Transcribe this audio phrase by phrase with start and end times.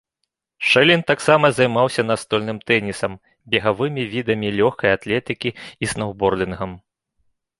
[0.69, 3.13] Шэлін таксама займаўся настольным тэннісам,
[3.55, 5.49] бегавымі відамі лёгкай атлетыкі
[5.85, 6.71] і сноўбордынгам.